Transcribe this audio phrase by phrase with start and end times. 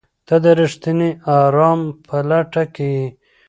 [0.27, 3.07] ته د رښتیني ارام په لټه کې یې؟